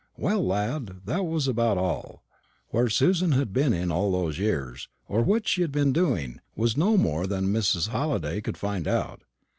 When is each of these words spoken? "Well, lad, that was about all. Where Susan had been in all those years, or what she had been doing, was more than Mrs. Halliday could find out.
"Well, 0.17 0.43
lad, 0.43 1.01
that 1.05 1.27
was 1.27 1.47
about 1.47 1.77
all. 1.77 2.23
Where 2.69 2.89
Susan 2.89 3.33
had 3.33 3.53
been 3.53 3.71
in 3.71 3.91
all 3.91 4.11
those 4.11 4.39
years, 4.39 4.89
or 5.07 5.21
what 5.21 5.47
she 5.47 5.61
had 5.61 5.71
been 5.71 5.93
doing, 5.93 6.39
was 6.55 6.75
more 6.75 7.27
than 7.27 7.53
Mrs. 7.53 7.89
Halliday 7.89 8.41
could 8.41 8.57
find 8.57 8.87
out. 8.87 9.21